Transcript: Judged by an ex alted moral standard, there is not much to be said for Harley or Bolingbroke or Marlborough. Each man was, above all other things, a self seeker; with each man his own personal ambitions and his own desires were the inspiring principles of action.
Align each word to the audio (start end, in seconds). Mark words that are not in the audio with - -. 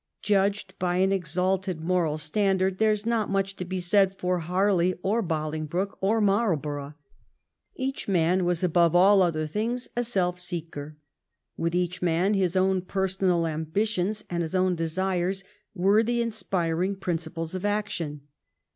Judged 0.23 0.73
by 0.79 0.95
an 0.97 1.13
ex 1.13 1.35
alted 1.37 1.79
moral 1.79 2.17
standard, 2.17 2.79
there 2.79 2.91
is 2.91 3.05
not 3.05 3.29
much 3.29 3.55
to 3.55 3.63
be 3.63 3.79
said 3.79 4.17
for 4.17 4.39
Harley 4.39 4.95
or 5.03 5.21
Bolingbroke 5.21 5.95
or 6.01 6.19
Marlborough. 6.19 6.95
Each 7.75 8.07
man 8.07 8.43
was, 8.43 8.63
above 8.63 8.95
all 8.95 9.21
other 9.21 9.45
things, 9.45 9.89
a 9.95 10.03
self 10.03 10.39
seeker; 10.39 10.97
with 11.55 11.75
each 11.75 12.01
man 12.01 12.33
his 12.33 12.55
own 12.57 12.81
personal 12.81 13.45
ambitions 13.45 14.25
and 14.27 14.41
his 14.41 14.55
own 14.55 14.73
desires 14.73 15.43
were 15.75 16.01
the 16.01 16.23
inspiring 16.23 16.95
principles 16.95 17.53
of 17.53 17.63
action. 17.63 18.21